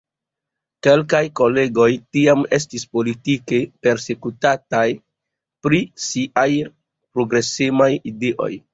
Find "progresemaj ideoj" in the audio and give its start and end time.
7.17-8.55